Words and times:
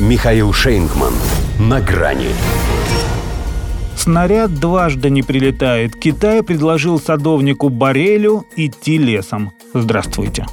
Михаил 0.00 0.52
Шейнгман. 0.52 1.12
На 1.60 1.80
грани. 1.80 2.30
Снаряд 3.96 4.52
дважды 4.52 5.08
не 5.08 5.22
прилетает. 5.22 5.94
Китай 5.94 6.42
предложил 6.42 6.98
садовнику 6.98 7.68
Барелю 7.68 8.44
идти 8.56 8.98
лесом. 8.98 9.52
Здравствуйте. 9.72 10.46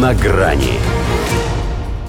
На 0.00 0.14
грани. 0.14 0.72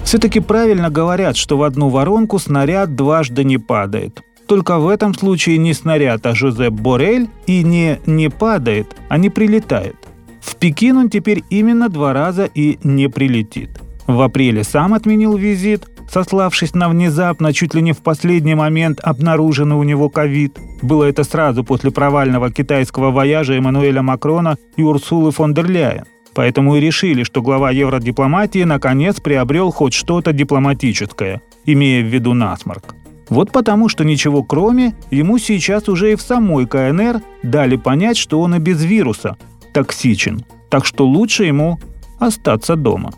Все-таки 0.04 0.40
правильно 0.40 0.88
говорят, 0.88 1.36
что 1.36 1.58
в 1.58 1.62
одну 1.64 1.90
воронку 1.90 2.38
снаряд 2.38 2.96
дважды 2.96 3.44
не 3.44 3.58
падает. 3.58 4.22
Только 4.46 4.78
в 4.78 4.88
этом 4.88 5.12
случае 5.12 5.58
не 5.58 5.74
снаряд, 5.74 6.24
а 6.24 6.34
Жозеп 6.34 6.72
Борель 6.72 7.28
и 7.46 7.62
не 7.62 8.00
«не 8.06 8.30
падает», 8.30 8.96
а 9.10 9.18
«не 9.18 9.28
прилетает». 9.28 9.96
В 10.40 10.56
Пекин 10.56 10.96
он 10.96 11.10
теперь 11.10 11.44
именно 11.50 11.90
два 11.90 12.14
раза 12.14 12.46
и 12.46 12.78
не 12.82 13.08
прилетит. 13.08 13.68
В 14.06 14.22
апреле 14.22 14.64
сам 14.64 14.94
отменил 14.94 15.36
визит, 15.36 15.86
сославшись 16.10 16.74
на 16.74 16.88
внезапно, 16.88 17.52
чуть 17.52 17.74
ли 17.74 17.82
не 17.82 17.92
в 17.92 17.98
последний 17.98 18.54
момент 18.54 19.00
обнаруженный 19.02 19.76
у 19.76 19.82
него 19.82 20.08
ковид. 20.08 20.58
Было 20.82 21.04
это 21.04 21.24
сразу 21.24 21.64
после 21.64 21.90
провального 21.90 22.50
китайского 22.50 23.10
вояжа 23.10 23.54
Эммануэля 23.54 24.02
Макрона 24.02 24.56
и 24.76 24.82
Урсулы 24.82 25.30
фон 25.30 25.54
дер 25.54 25.70
Ляйен. 25.70 26.04
Поэтому 26.34 26.76
и 26.76 26.80
решили, 26.80 27.24
что 27.24 27.42
глава 27.42 27.70
евродипломатии 27.70 28.62
наконец 28.62 29.20
приобрел 29.20 29.72
хоть 29.72 29.92
что-то 29.92 30.32
дипломатическое, 30.32 31.42
имея 31.64 32.02
в 32.02 32.06
виду 32.06 32.32
насморк. 32.32 32.94
Вот 33.28 33.50
потому, 33.50 33.88
что 33.88 34.04
ничего 34.04 34.42
кроме, 34.42 34.94
ему 35.10 35.38
сейчас 35.38 35.88
уже 35.88 36.12
и 36.12 36.16
в 36.16 36.22
самой 36.22 36.66
КНР 36.66 37.20
дали 37.42 37.76
понять, 37.76 38.16
что 38.16 38.40
он 38.40 38.54
и 38.54 38.58
без 38.58 38.82
вируса 38.84 39.36
токсичен. 39.74 40.44
Так 40.70 40.86
что 40.86 41.06
лучше 41.06 41.44
ему 41.44 41.78
остаться 42.18 42.76
дома. 42.76 43.12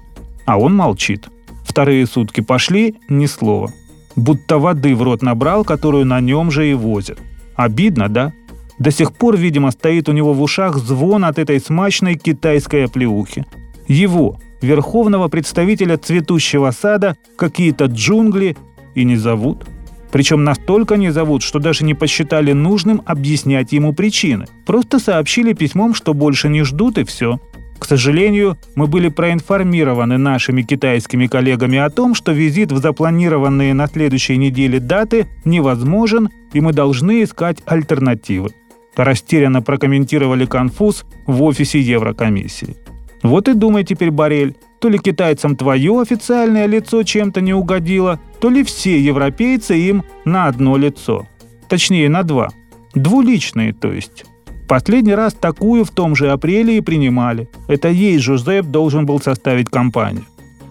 А 0.47 0.59
он 0.59 0.75
молчит. 0.75 1.29
Вторые 1.71 2.05
сутки 2.07 2.41
пошли, 2.41 2.97
ни 3.09 3.27
слова. 3.27 3.73
Будто 4.17 4.59
воды 4.59 4.97
в 4.97 5.05
рот 5.05 5.23
набрал, 5.23 5.65
которую 5.65 6.05
на 6.05 6.21
нем 6.21 6.51
же 6.51 6.69
и 6.69 6.75
возят. 6.75 7.21
Обидно, 7.55 8.09
да? 8.09 8.33
До 8.81 8.91
сих 8.91 9.13
пор, 9.13 9.37
видимо, 9.37 9.71
стоит 9.71 10.09
у 10.09 10.13
него 10.13 10.33
в 10.33 10.43
ушах 10.43 10.79
звон 10.79 11.25
от 11.25 11.39
этой 11.39 11.61
смачной 11.61 12.17
китайской 12.17 12.87
оплеухи. 12.87 13.47
Его, 13.87 14.37
верховного 14.61 15.29
представителя 15.29 15.97
цветущего 15.97 16.73
сада, 16.73 17.17
какие-то 17.37 17.85
джунгли 17.85 18.57
и 18.97 19.05
не 19.05 19.15
зовут. 19.15 19.65
Причем 20.11 20.43
настолько 20.43 20.97
не 20.97 21.11
зовут, 21.13 21.45
что 21.45 21.61
даже 21.61 21.85
не 21.85 21.95
посчитали 21.95 22.51
нужным 22.51 23.01
объяснять 23.07 23.71
ему 23.71 23.93
причины. 23.93 24.47
Просто 24.67 24.99
сообщили 24.99 25.53
письмом, 25.53 25.95
что 25.95 26.15
больше 26.15 26.49
не 26.49 26.65
ждут 26.65 26.99
и 26.99 27.05
все. 27.05 27.39
К 27.81 27.87
сожалению, 27.87 28.59
мы 28.77 28.87
были 28.87 29.09
проинформированы 29.09 30.19
нашими 30.19 30.63
китайскими 30.63 31.27
коллегами 31.27 31.79
о 31.79 31.89
том, 31.89 32.15
что 32.15 32.31
визит 32.31 32.71
в 32.71 32.77
запланированные 32.77 33.73
на 33.73 33.87
следующей 33.87 34.37
неделе 34.37 34.79
даты 34.79 35.27
невозможен, 35.47 36.29
и 36.53 36.61
мы 36.61 36.73
должны 36.75 37.23
искать 37.23 37.59
альтернативы. 37.65 38.51
Растерянно 38.97 39.63
прокомментировали 39.63 40.45
конфуз 40.45 41.07
в 41.27 41.43
офисе 41.43 41.81
Еврокомиссии. 41.81 42.77
Вот 43.23 43.49
и 43.49 43.55
думай 43.55 43.85
теперь, 43.85 44.11
Барель, 44.11 44.57
то 44.79 44.89
ли 44.89 44.99
китайцам 44.99 45.57
твое 45.57 46.01
официальное 46.01 46.67
лицо 46.67 47.03
чем-то 47.03 47.41
не 47.41 47.55
угодило, 47.55 48.21
то 48.41 48.51
ли 48.51 48.63
все 48.63 49.01
европейцы 49.01 49.79
им 49.79 50.05
на 50.27 50.47
одно 50.47 50.77
лицо. 50.77 51.27
Точнее, 51.69 52.11
на 52.11 52.25
два. 52.25 52.51
Двуличные, 52.95 53.73
то 53.73 53.91
есть. 53.91 54.25
Последний 54.71 55.17
раз 55.17 55.35
такую 55.35 55.85
в 55.85 55.91
том 55.91 56.15
же 56.15 56.31
апреле 56.31 56.77
и 56.77 56.81
принимали. 56.81 57.49
Это 57.67 57.89
ей 57.89 58.19
Жозеп 58.19 58.67
должен 58.67 59.05
был 59.05 59.21
составить 59.21 59.69
компанию. 59.69 60.25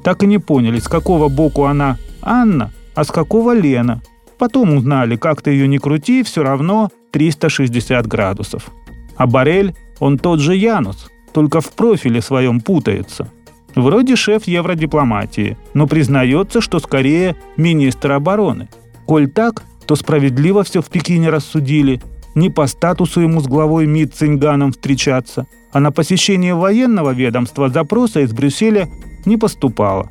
Так 0.04 0.24
и 0.24 0.26
не 0.26 0.38
поняли, 0.38 0.80
с 0.80 0.88
какого 0.88 1.28
боку 1.28 1.66
она 1.66 1.98
Анна, 2.22 2.72
а 2.96 3.04
с 3.04 3.12
какого 3.12 3.54
Лена. 3.54 4.02
Потом 4.38 4.78
узнали, 4.78 5.18
как 5.18 5.42
ты 5.42 5.52
ее 5.52 5.68
не 5.68 5.80
крути, 5.80 6.24
все 6.24 6.44
равно 6.44 6.92
360 7.12 8.08
градусов. 8.08 8.72
А 9.18 9.28
Барель, 9.28 9.76
он 10.00 10.18
тот 10.18 10.40
же 10.40 10.56
Янус, 10.56 11.12
только 11.34 11.60
в 11.60 11.70
профиле 11.74 12.22
своем 12.22 12.62
путается. 12.62 13.28
Вроде 13.76 14.16
шеф 14.16 14.48
евродипломатии, 14.48 15.58
но 15.74 15.88
признается, 15.88 16.62
что 16.62 16.80
скорее 16.80 17.36
министр 17.58 18.14
обороны. 18.14 18.70
Коль 19.06 19.30
так, 19.30 19.62
то 19.86 19.98
справедливо 19.98 20.64
все 20.64 20.82
в 20.82 20.86
Пекине 20.86 21.30
рассудили– 21.30 22.02
не 22.40 22.50
по 22.50 22.66
статусу 22.68 23.22
ему 23.22 23.42
с 23.42 23.48
главой 23.48 23.86
МИД 23.86 24.16
Цинганом 24.16 24.72
встречаться, 24.72 25.46
а 25.72 25.80
на 25.80 25.92
посещение 25.92 26.56
военного 26.56 27.12
ведомства 27.12 27.70
запроса 27.70 28.22
из 28.22 28.32
Брюсселя 28.34 28.90
не 29.26 29.38
поступало. 29.38 30.10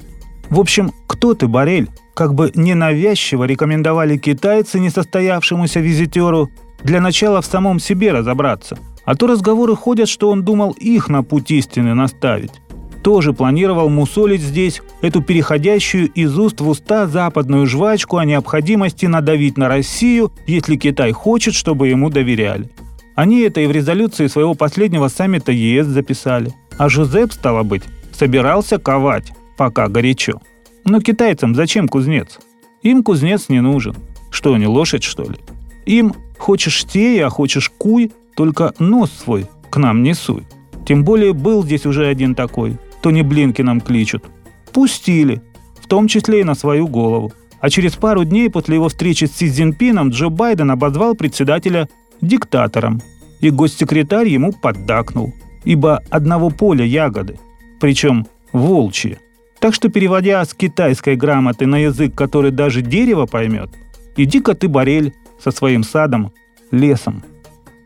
В 0.50 0.60
общем, 0.60 0.92
кто 1.06 1.34
ты, 1.34 1.48
Барель? 1.48 1.88
Как 2.14 2.34
бы 2.34 2.52
ненавязчиво 2.54 3.44
рекомендовали 3.44 4.16
китайцы 4.16 4.78
несостоявшемуся 4.78 5.80
визитеру 5.80 6.50
для 6.82 7.00
начала 7.00 7.40
в 7.40 7.46
самом 7.46 7.80
себе 7.80 8.12
разобраться. 8.12 8.78
А 9.04 9.14
то 9.14 9.26
разговоры 9.26 9.74
ходят, 9.74 10.08
что 10.08 10.30
он 10.30 10.44
думал 10.44 10.72
их 10.72 11.08
на 11.08 11.22
путь 11.22 11.50
истины 11.50 11.94
наставить 11.94 12.60
тоже 13.08 13.32
планировал 13.32 13.88
мусолить 13.88 14.42
здесь 14.42 14.82
эту 15.00 15.22
переходящую 15.22 16.10
из 16.10 16.38
уст 16.38 16.60
в 16.60 16.68
уста 16.68 17.06
западную 17.06 17.66
жвачку 17.66 18.18
о 18.18 18.26
необходимости 18.26 19.06
надавить 19.06 19.56
на 19.56 19.66
Россию, 19.66 20.30
если 20.46 20.76
Китай 20.76 21.12
хочет, 21.12 21.54
чтобы 21.54 21.88
ему 21.88 22.10
доверяли. 22.10 22.68
Они 23.14 23.40
это 23.40 23.62
и 23.62 23.66
в 23.66 23.70
резолюции 23.70 24.26
своего 24.26 24.52
последнего 24.52 25.08
саммита 25.08 25.52
ЕС 25.52 25.86
записали. 25.86 26.52
А 26.76 26.90
Жозеп, 26.90 27.32
стало 27.32 27.62
быть, 27.62 27.84
собирался 28.12 28.78
ковать, 28.78 29.32
пока 29.56 29.88
горячо. 29.88 30.42
Но 30.84 31.00
китайцам 31.00 31.54
зачем 31.54 31.88
кузнец? 31.88 32.38
Им 32.82 33.02
кузнец 33.02 33.48
не 33.48 33.62
нужен. 33.62 33.96
Что 34.30 34.52
они, 34.52 34.66
лошадь, 34.66 35.02
что 35.02 35.22
ли? 35.22 35.38
Им 35.86 36.12
хочешь 36.36 36.84
тей, 36.84 37.24
а 37.24 37.30
хочешь 37.30 37.72
куй, 37.78 38.12
только 38.36 38.74
нос 38.78 39.10
свой 39.10 39.46
к 39.70 39.78
нам 39.78 40.02
не 40.02 40.12
суй. 40.12 40.46
Тем 40.86 41.04
более 41.04 41.32
был 41.32 41.64
здесь 41.64 41.86
уже 41.86 42.06
один 42.06 42.34
такой– 42.34 42.76
то 43.02 43.10
не 43.10 43.22
блинки 43.22 43.62
нам 43.62 43.80
кличут. 43.80 44.24
Пустили, 44.72 45.42
в 45.80 45.86
том 45.86 46.08
числе 46.08 46.40
и 46.40 46.44
на 46.44 46.54
свою 46.54 46.86
голову. 46.88 47.32
А 47.60 47.70
через 47.70 47.96
пару 47.96 48.24
дней 48.24 48.50
после 48.50 48.76
его 48.76 48.88
встречи 48.88 49.24
с 49.24 49.36
Си 49.36 49.50
Цзиньпином 49.50 50.10
Джо 50.10 50.28
Байден 50.28 50.70
обозвал 50.70 51.14
председателя 51.14 51.88
диктатором. 52.20 53.00
И 53.40 53.50
госсекретарь 53.50 54.28
ему 54.28 54.52
поддакнул. 54.52 55.34
Ибо 55.64 56.02
одного 56.10 56.50
поля 56.50 56.84
ягоды. 56.84 57.38
Причем 57.80 58.26
волчьи. 58.52 59.18
Так 59.60 59.74
что, 59.74 59.88
переводя 59.88 60.44
с 60.44 60.54
китайской 60.54 61.16
грамоты 61.16 61.66
на 61.66 61.78
язык, 61.78 62.14
который 62.14 62.52
даже 62.52 62.80
дерево 62.80 63.26
поймет, 63.26 63.70
иди-ка 64.16 64.54
ты, 64.54 64.68
Борель, 64.68 65.14
со 65.42 65.50
своим 65.50 65.82
садом, 65.82 66.32
лесом. 66.70 67.24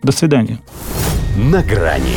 До 0.03 0.13
свидания. 0.13 0.59
На 1.37 1.63
грани 1.63 2.17